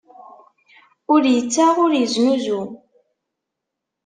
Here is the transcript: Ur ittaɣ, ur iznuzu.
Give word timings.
Ur 1.13 1.21
ittaɣ, 1.39 1.75
ur 1.83 1.91
iznuzu. 2.03 2.61